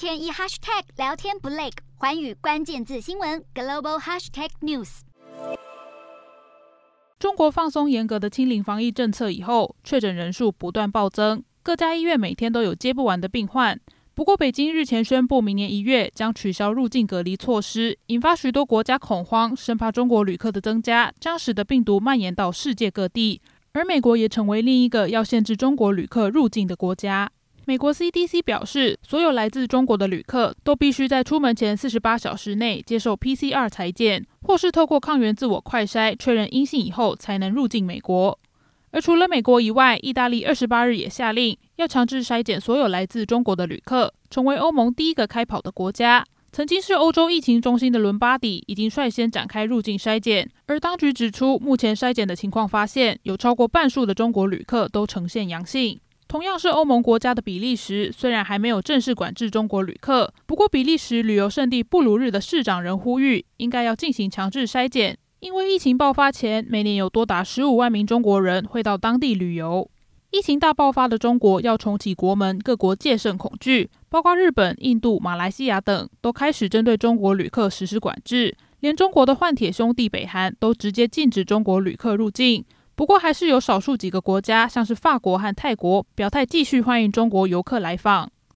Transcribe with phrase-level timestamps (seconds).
[0.00, 5.00] 天一 hashtag 聊天不累，环宇关键字新闻 global hashtag news。
[7.18, 13.78] 中国放松严格的清零防疫政策以后，确诊人数不断暴增，各家医院每天都有接不完的病患。
[14.14, 23.42] 不过，北京日前宣布，明年一月将取消入境隔离措施，引发许多国家恐慌，生怕中国旅客的增加将使得病毒蔓延到世界各地。
[23.74, 27.30] 而美国也成为另一个要限制中国旅客入境的国家。
[27.66, 38.36] 美国 CDC 表示，所有来自中国的旅客都必须在出门前四十八小时内接受 PCR 裁检，或是透过抗原自我快筛确认阴性以后，才能入境美国。
[38.90, 46.24] 而除了美国以外，意大利二十八日也下令要强制筛检所有来自中国的旅客，成为欧盟第一个开跑的国家。
[46.50, 56.00] 曾经是欧洲疫情中心的伦巴底已经率先展开入境筛检，而当局指出，目前筛检的情况发现，有超过半数的中国旅客都呈现阳性。
[56.30, 69.90] 同样是欧盟国家的比利时，虽然还没有正式管制中国旅客，不过比利时旅游胜地布鲁日的市长仍呼吁，应该要进行强制筛检，因为疫情爆发前，每年有多达十五万名中国人会到当地旅游。
[70.30, 78.56] 疫情大爆发的中国要重启国门，各国戒慎恐惧，包括日本、印度、马来西亚等，都开始针对中国旅客实施管制。
[78.78, 82.64] 连中国的换铁兄弟北韩都直接禁止中国旅客入境。
[83.00, 88.30] 不过，还是有少数几个国家，像是法国和泰国，表态继续欢迎中国游客来访。